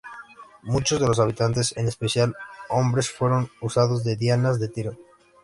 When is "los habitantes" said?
1.05-1.77